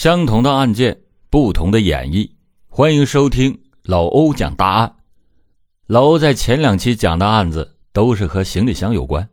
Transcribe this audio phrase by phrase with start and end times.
[0.00, 0.98] 相同的案件，
[1.28, 2.30] 不同的演绎。
[2.70, 4.96] 欢迎收听老欧讲大案。
[5.86, 9.28] 老欧在前两期讲的案子都是和行李箱有关，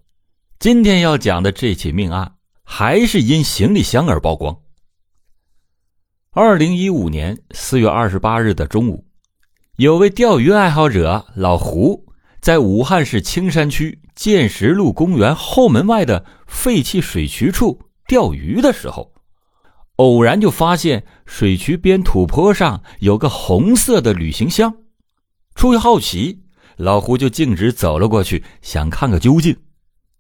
[0.60, 2.34] 今天要讲的这起命案
[2.66, 4.60] 还是因行李箱而曝光。
[6.32, 9.06] 二零一五年四月二十八日的中午，
[9.78, 12.08] 有位钓鱼爱好者老胡
[12.42, 19.14] 在武汉市青山区建石路公园后门外的废弃水渠处钓鱼的时候。
[19.98, 24.76] 偶然就发现水渠边土坡上有个红色的旅行箱，
[25.56, 26.44] 出于好奇，
[26.76, 29.58] 老胡就径直走了过去，想看个究竟。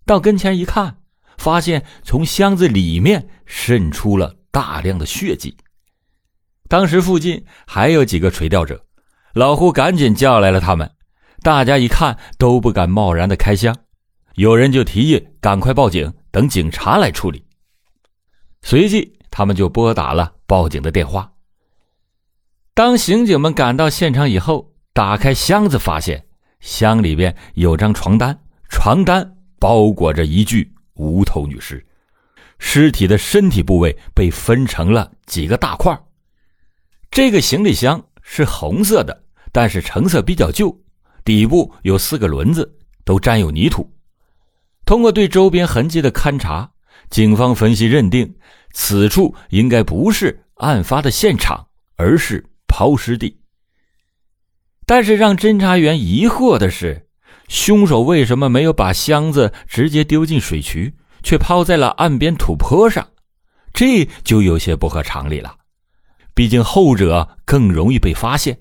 [0.06, 0.98] 到跟前一看，
[1.38, 5.56] 发现从箱子里面渗出了大量的血迹。
[6.68, 8.84] 当时附近还有几个垂钓者，
[9.34, 10.90] 老胡赶紧叫来了他们。
[11.44, 13.76] 大家一看都不敢贸然的开箱，
[14.34, 17.46] 有人就提议赶快报警，等警察来处理。
[18.64, 19.17] 随即。
[19.38, 21.32] 他们就拨打了报警的电话。
[22.74, 26.26] 当刑警们赶到现场以后，打开箱子，发现
[26.60, 28.36] 箱里边有张床单，
[28.68, 31.86] 床单包裹着一具无头女尸，
[32.58, 35.96] 尸体的身体部位被分成了几个大块。
[37.12, 40.76] 这个行李箱是红色的，但是成色比较旧，
[41.24, 43.88] 底部有四个轮子，都沾有泥土。
[44.84, 46.72] 通过对周边痕迹的勘查，
[47.10, 48.36] 警方分析认定。
[48.74, 53.40] 此处应该不是案发的现场，而是抛尸地。
[54.86, 57.08] 但是让侦查员疑惑的是，
[57.48, 63.08] 凶手为什么没有把箱子直接丢进水渠，却抛在了岸边土坡上？
[63.74, 65.56] 这就有些不合常理了。
[66.36, 68.60] 毕竟后者更容易被发现。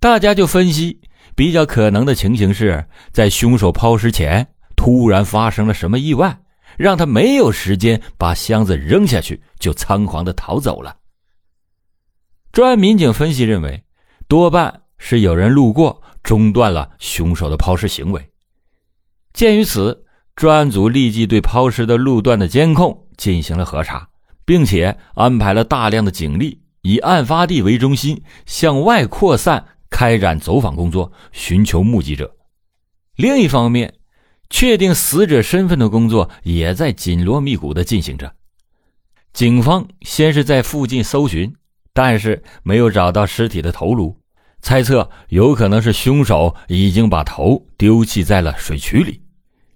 [0.00, 1.00] 大家就分析，
[1.34, 6.38] 比较可能的情形是在凶手抛尸前突然发生了什么意外。
[6.78, 10.96] 让他没有时间把箱子扔下去，就仓皇的逃走了。
[12.52, 13.84] 专案民警分析认为，
[14.28, 18.30] 多半是有人路过中断了凶手的抛尸行为。
[19.32, 24.08] 鉴于此，专案组立即对抛尸的路段的监控进行了核查，
[24.44, 32.34] 并且安排了大量的警力，以案发地为中心向外扩散，开展走访工作，寻求目击者。
[33.16, 33.92] 另一方面，
[34.48, 38.34] 确定死者身份的工作也在紧锣密鼓的进行着。
[39.32, 41.54] 警方先是在附近搜寻，
[41.92, 44.16] 但是没有找到尸体的头颅，
[44.62, 49.20] 猜测有可能是凶手已经把头丢弃在了水渠里，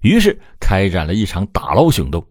[0.01, 2.27] 于是开展了一场打捞行动。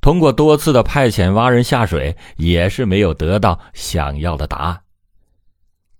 [0.00, 4.80] 通过多次的派遣挖人下水，也是没有得到想要的答案。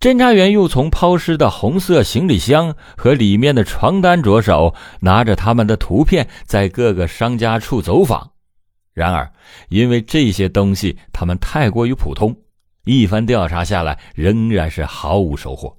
[0.06, 8.30] 侦查员又从抛尸的红色行李箱和里面的床单着手，拿着他们的图片在各个商家处走访。
[8.94, 9.28] 然而，
[9.68, 12.36] 因为这些东西他们太过于普通，
[12.84, 15.76] 一番调查下来，仍然是毫无收获。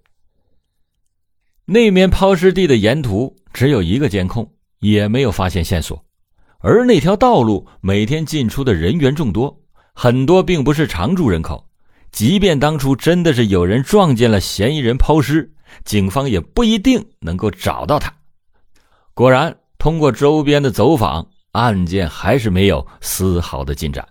[1.63, 6.03] 那面抛尸地的沿途只有一个监控，也没有发现线索。
[6.59, 9.57] 而那条道路每天进出的人员众多，
[9.93, 11.66] 很多并不是常住人口。
[12.11, 15.53] 即便当初真的是有人撞见了嫌疑人抛尸，
[15.83, 18.11] 警方也不一定能够找到他。
[19.13, 24.07] 果然，通过周边的走访，案件还是没有丝毫的进展。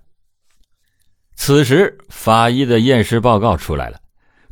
[1.34, 3.99] 此时，法医的验尸报告出来了，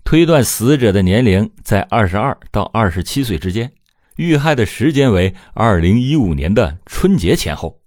[0.04, 3.72] 推断死者的年龄在二十二到二十七岁之间，
[4.16, 7.80] 遇害的时间为二零一五年的春节前后。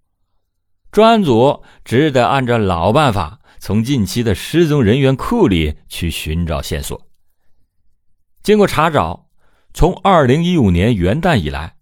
[0.91, 3.36] 专案组只得按照老办法。
[3.59, 7.07] 从近期的失踪人员库里去寻找线索。
[8.43, 9.29] 经过查找，
[9.73, 11.75] 从二零一五年元旦以来，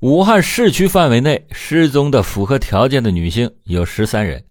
[0.00, 4.46] 武汉市区范围内失踪的符合条件的女性有十三人，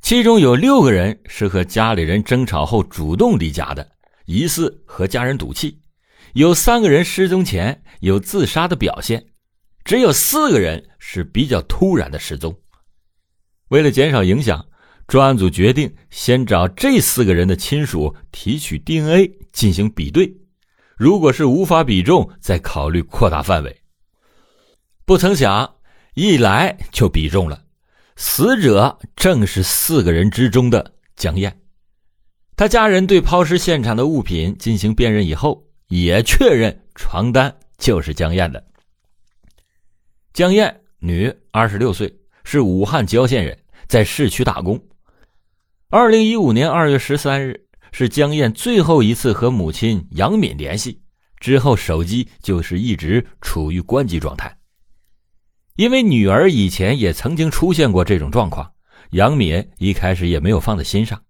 [0.00, 3.92] 其中有六个人是和家里人争吵后主动离家的，
[4.24, 5.80] 疑似和家人赌气；
[6.32, 9.26] 有三个人失踪前有自杀的表现，
[9.84, 12.56] 只有四个人是比较突然的失踪。
[13.68, 14.69] 为了减少影响。
[15.10, 20.32] 专案组决定先找这四个人的亲属提取 DNA 进行比对，
[20.96, 23.76] 如果是无法比中，再考虑扩大范围。
[25.04, 25.74] 不曾想，
[26.14, 27.64] 一来就比中了，
[28.14, 31.60] 死者正是四个人之中的江燕。
[32.54, 38.64] 他家人对抛尸现场的物品进行辨认以后，也确认床单就是江燕的。
[40.32, 43.58] 江燕，女，二十六岁，是武汉郊县人，
[43.88, 44.80] 在市区打工。
[45.92, 51.00] 二零一五年二月十三日是江燕最后一次和母亲杨敏联系，
[51.40, 54.56] 之后手机就是一直处于关机状态。
[55.74, 58.70] 因为女儿以前也曾经出现过这种状况，
[59.10, 61.20] 杨敏一开始也没有放在心上。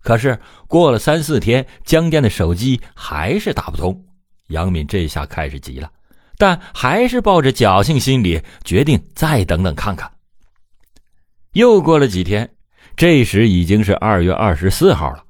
[0.00, 0.36] 可是
[0.66, 4.04] 过了三四天，江燕的手机还是打不通。
[4.48, 5.88] 杨敏这下开始急了，
[6.36, 10.10] 但还是抱着侥幸心理，决定再等等看看。
[11.52, 12.50] 又过了几天，
[13.00, 15.24] 这时已经是二月二十四号了，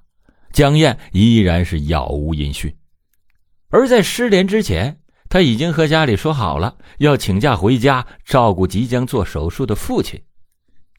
[0.52, 2.74] 江燕依然是杳无音讯。
[3.68, 10.20] 而在失联之前，他已经和家里说好了，要请假回家照顾即将做手术的父亲。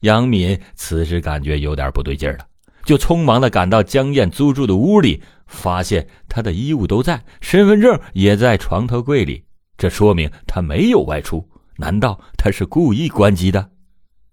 [0.00, 2.46] 杨敏此时感觉有点不对劲了，
[2.86, 9.44] 就匆忙的赶到江燕租住的屋里，发现她的衣物都在，身份证也在床头柜里，
[9.76, 11.46] 这说明她没有外出。
[11.76, 13.68] 难道她是故意关机的？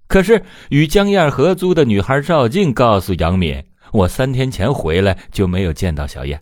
[0.10, 3.64] 可是与江燕合租的女孩赵静告诉杨敏
[3.94, 6.42] ：“我三天前回来就没有见到小燕。”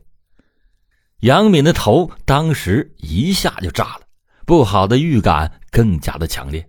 [1.20, 4.02] 杨敏的头当时一下就炸了，
[4.46, 6.66] 不好的预感更加的强烈。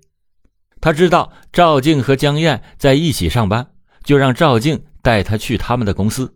[0.81, 3.65] 他知道赵静和江燕在一起上班，
[4.03, 6.35] 就让赵静带他去他们的公司。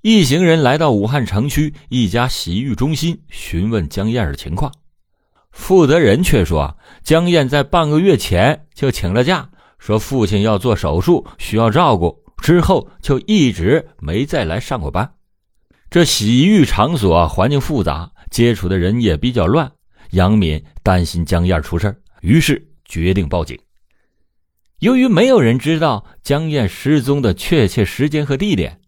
[0.00, 4.72] 一行人来到武汉城区一家洗浴中心，询问江燕的情况。
[5.50, 15.14] 负责人却说，江燕在半个月前就请了假，说父亲要做手术需要照顾，之后就一直没再来上过班。
[15.90, 19.70] 这洗浴场所环境复杂，接触的人也比较乱。
[20.10, 23.58] 杨敏担心江燕出事于是决定报警。
[24.80, 28.80] 由于没有人知道江燕失踪的确切时间和地点，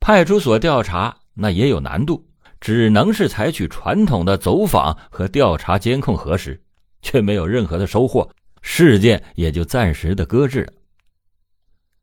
[0.00, 2.26] 派出所调查那也有难度，
[2.60, 6.62] 只能是采取传统的走访和调查监控核实，
[7.02, 8.30] 却没有任何的收获，
[8.66, 10.72] 事件也就暂时的搁置了。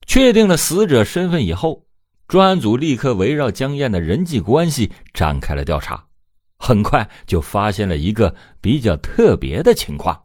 [0.06, 1.86] 确定了死者身份以后。
[2.28, 6.02] 专案组立刻围绕江燕的人际关系展开了调查，
[6.58, 10.18] 很快就发现了一个比较特别的情况：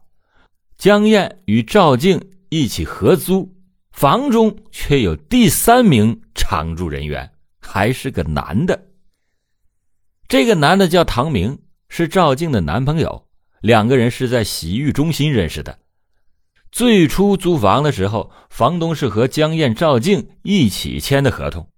[0.77, 2.17] 江燕与赵静
[2.47, 3.53] 一起合租，
[3.91, 7.29] 房中却有第三名常住人员，
[7.59, 8.87] 还是个男的。
[10.29, 11.59] 这个男的叫唐明，
[11.89, 13.27] 是赵静的男朋友，
[13.59, 15.77] 两个人是在洗浴中心认识的。
[16.71, 21.69] 最初租房的时候，房东是和江燕、赵静一起签的合同。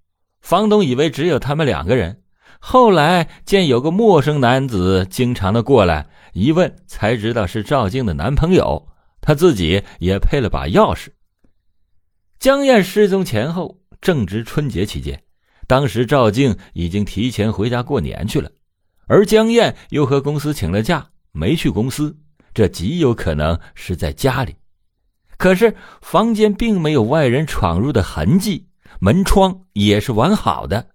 [0.42, 2.22] 房东以为只有他们两个人，
[2.60, 8.88] 后来见有个陌生男子经常的过来，一问才知道是赵静的男朋友，
[9.22, 11.10] 他自己也配了把钥匙。
[12.40, 15.22] 江燕失踪前后正值春节期间，
[15.68, 18.50] 当时赵静已经提前回家过年去了，
[19.08, 22.18] 而江燕又和公司请了假，没去公司，
[22.54, 24.56] 这极有可能是在家里。
[25.40, 28.68] 可是房间并没有外人闯入的痕迹。
[29.00, 30.90] 门窗也是完好的。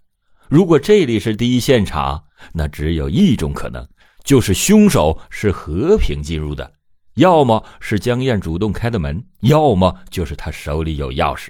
[0.48, 3.88] 如果这里是第一现场，那只有一种可能，
[4.22, 6.70] 就是凶手是和平进入的，
[7.14, 11.48] 要么是江燕主动开的门，要么就是他手里有钥匙。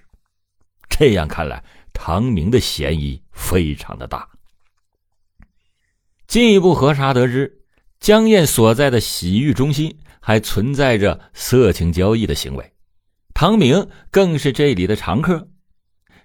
[0.88, 4.28] 这样看来，唐明的嫌疑非常的大。
[6.28, 7.64] 进一步核查得知，
[7.98, 12.72] 江燕所在的洗浴中心还存在着色情交易的行为，
[13.34, 15.48] 唐明更是这里的常客。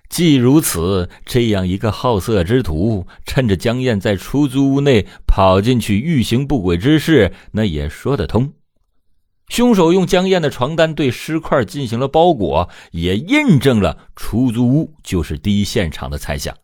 [0.09, 8.53] 既如此，这样一个好色之徒，趁着江燕在出租屋内跑进去欲行不轨之事，那也说得通。
[9.47, 16.55] 凶手用江燕的床单对尸块进行了包裹，也印证了出租屋就是第一现场的猜想。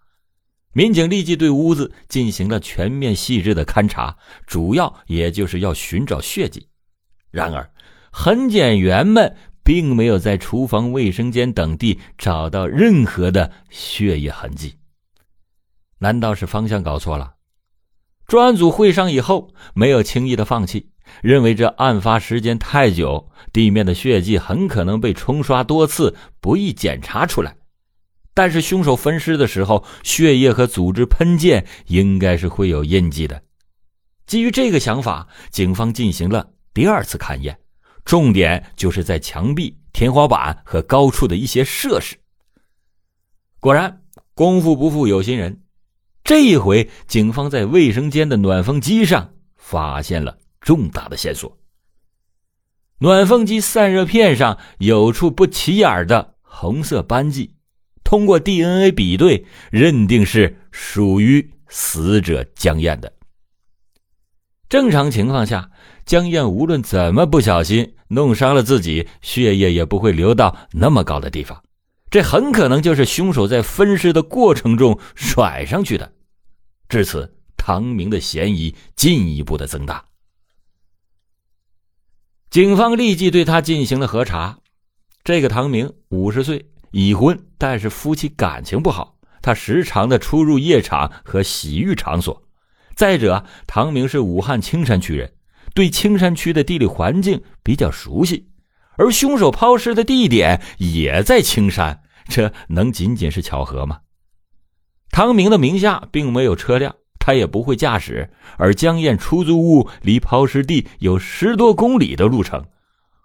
[0.73, 6.67] 民警立即对屋子进行了全面细致的勘查，主要也就是要寻找血迹。
[7.31, 7.69] 然而，
[8.11, 9.35] 痕检员们。
[9.65, 14.75] 并没有在厨房、卫生间等地找到任何的血液痕迹，
[15.97, 17.33] 难道是方向搞错了？
[18.27, 20.91] 专案组会商以后，没有轻易的放弃，
[21.23, 27.57] 认为这案发时间太久，地面的血迹很可能被冲刷多次，不易检查出来。
[28.35, 33.41] 但是凶手分尸的时候，血液和组织喷溅应该是会有印记的。
[34.27, 37.57] 基于这个想法，警方进行了第二次勘验。
[38.05, 42.15] 重点就是在墙壁、天花板和高处的一些设施。
[43.59, 44.03] 果然，
[44.35, 45.63] 功夫不负有心人，
[46.23, 51.57] 这一回警方在卫生间的暖风机上发现了重大的线索。
[52.99, 57.55] 暖风机散热片上有处不起眼的红色斑迹，
[58.03, 63.11] 通过 DNA 比对，认定是属于死者江燕的。
[64.69, 65.71] 正常情况下，
[66.05, 71.63] 江燕无论怎么不小心弄伤了自己，血液也不会流到那么高的地方。
[72.09, 76.13] 这很可能就是凶手在分尸的过程中甩上去的。
[76.87, 80.05] 至此，唐明的嫌疑进一步的增大。
[82.49, 84.59] 警方立即对他进行了核查。
[85.23, 89.17] 这个唐明五十岁，已婚，但是夫妻感情不好。
[89.41, 92.43] 他时常的出入夜场和洗浴场所。
[92.95, 95.33] 再者，唐明是武汉青山区人，
[95.75, 98.47] 对青山区的地理环境比较熟悉，
[98.97, 103.99] 而凶手抛尸的地点也在青山，这能仅仅是巧合吗？
[105.11, 112.65] 唐明的名下并没有车辆，他也不会驾驶，而江燕出租屋离抛尸地有十多公里的路程。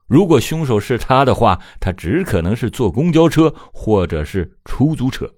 [0.09, 5.33] 如果凶手是他的话，他只可能是坐公交车或者是出租车。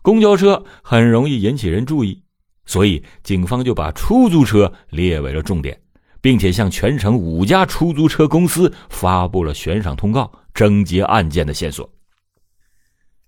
[0.00, 2.22] 公交车很容易引起人注意，
[2.64, 5.78] 所以警方就把出租车列为了重点，
[6.26, 11.88] 并且向全城五家出租车公司发布了悬赏通告，征集案件的线索。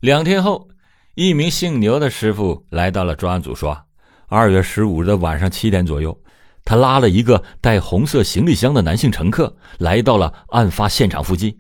[0.01, 0.67] 两天后，
[1.15, 3.81] 一名姓牛的师傅来到了专案组，说
[4.27, 6.21] ：“二月十五日的晚上七点左右。”
[6.67, 11.57] 他拉了一个带红色行李箱的男性乘客，来到了案发现场附近。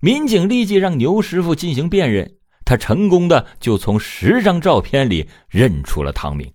[0.00, 2.34] 民警立即让牛师傅进行辨认，
[2.64, 6.50] 他成功的就从十张照片里认出了唐明。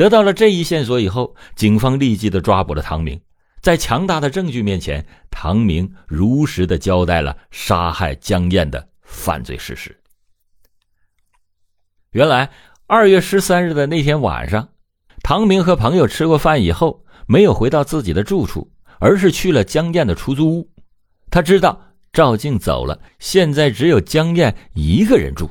[0.00, 3.20] 得到了这一线索以后，警方立即的抓捕了唐明。
[3.60, 9.94] 在强大的证据面前，唐明如实的交代了杀害江燕的犯罪事实。
[12.12, 12.50] 原来，
[12.86, 14.66] 二月十三日的那天晚上。
[15.22, 20.70] 唐明和朋友吃过饭以后，没有回到自己的住处，而是去了江燕的出租屋。
[21.30, 21.78] 他知道
[22.10, 25.50] 赵静走了，现在只有江燕一个人住。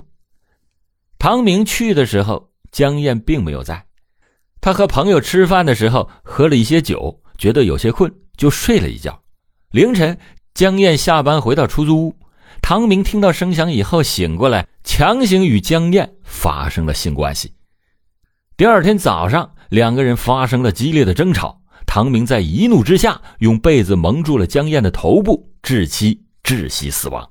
[1.20, 3.86] 唐明去的时候，江燕并没有在。
[4.62, 9.22] 他和朋友吃饭的时候，喝了一些酒，觉得有些困，就睡了一觉。
[9.72, 10.18] 凌晨，
[10.54, 12.16] 江燕下班回到出租屋，
[12.62, 17.54] 唐明听到声响以后醒过来，强行与江燕发生了性关系。
[18.58, 19.51] 第二天早上。
[19.70, 27.30] 两个人发生了激烈的争吵，唐明在一怒之下用被子蒙住了江燕的头部，致其窒息死亡。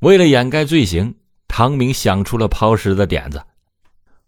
[0.00, 1.14] 为了掩盖罪行，
[1.46, 3.40] 唐明想出了抛尸的点子。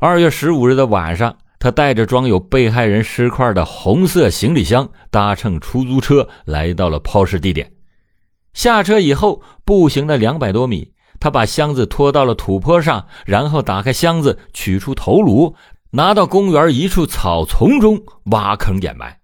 [0.02, 7.70] 二月十五日的晚上，他带着装有被害人尸块的红色行李箱，搭乘出租车来到了抛尸地点。
[8.54, 15.54] 下车以后，步行了两百多米，他把箱子拖到了土坡上，然后打开箱子，取出头颅。
[15.90, 19.18] 拿到公园一处草丛中挖坑掩埋，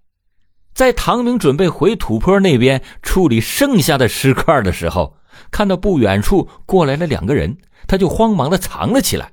[0.74, 5.16] 在唐明准备回土坡那边处理剩下的尸块的时候，
[5.50, 7.56] 看到不远处过来了两个人，
[7.88, 9.32] 他就慌忙的藏了起来。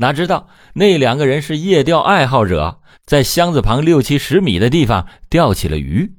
[0.00, 6.14] 哪知道那两个人是夜钓爱好者，在箱子旁六七十米的地方钓起了鱼。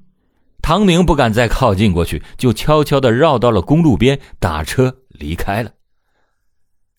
[0.62, 5.72] 唐明不敢再靠近过去，就悄悄的绕到了公路边，打车离开了。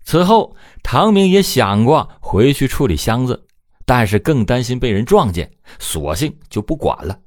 [0.04, 3.46] 此后，唐明也想过回去处理箱子，
[3.86, 7.20] 但是更担心被人撞见，索性就不管了，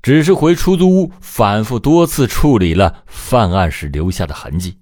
[0.00, 4.78] 只是回出租屋反复多次处理了犯案时留下的痕迹。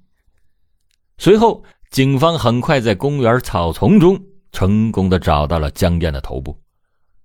[1.17, 4.17] 随后，警方很快在公园草丛中
[4.53, 6.57] 成功的找到了江燕的头部。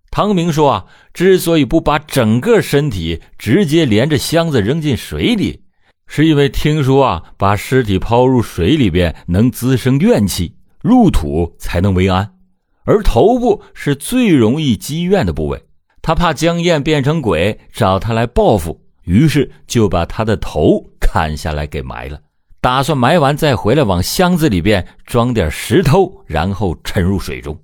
[0.10, 5.62] 唐明说：“啊，之所以不把整个身体直接连着箱子扔进水里。”
[6.08, 12.34] 是因为听说啊，把尸体抛入水里边能滋生怨气，入土才能为安，
[12.86, 15.64] 而头部是最容易积怨的部位。
[16.02, 22.20] 他怕江燕变成鬼找他来报复，于是就把他的头砍下来给埋了，
[22.66, 27.56] 打算埋完再回来往箱子里边装点石头，然后沉入水中。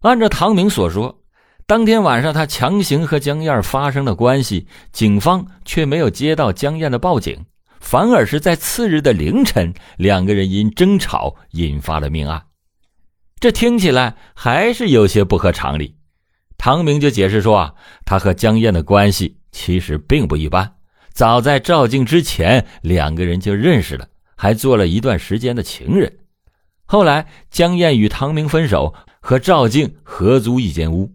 [0.00, 1.22] 按照唐明所说。
[1.66, 7.46] 当天晚上，他强行和江燕发生了关系，警方却没有接到江燕的报警，
[7.80, 12.42] 反而是在次日的凌晨，两个人因争吵引发了命案。
[13.40, 15.96] 这听起来还是有些不合常理。
[16.58, 17.74] 唐明就解释说啊，
[18.04, 20.74] 他和江燕的关系其实并不一般，
[21.12, 26.18] 早在赵静之前，两个人就认识了，还做了一段时间的情人。
[26.84, 31.12] 后来，江燕与唐明分手，和赵静合租一间屋。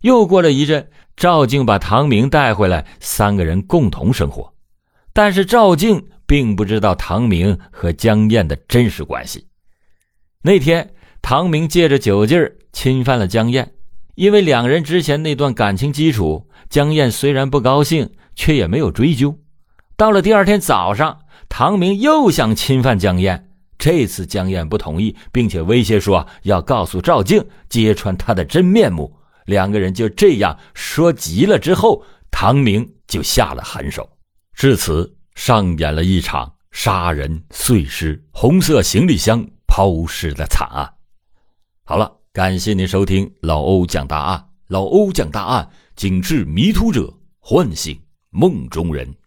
[0.00, 4.52] 又过了一阵，赵静把唐明带回来，三个人共同生活。
[5.12, 9.46] 但是赵静并不知道唐明和江燕的真实关系。
[10.42, 13.72] 那天，唐明借着酒劲儿侵犯了江燕，
[14.14, 19.38] 因为两人之前那段感情基础，江燕虽然不高兴，却也没有追究。
[19.96, 29.16] 到了第二天早上，唐明又想侵犯江燕，这次江燕不同意，并且威胁说要告诉赵静，揭穿他的真面目。
[29.46, 34.08] 两个人就这样说急了之后，唐明就下了狠手，
[34.54, 40.88] 至此上演了一场杀人碎尸、红色行李箱抛尸的惨案。
[41.84, 44.46] 好了，感谢您收听老欧讲大案。
[44.68, 48.00] 老欧讲大案，警示迷途者，唤醒
[48.34, 49.21] 梦中人。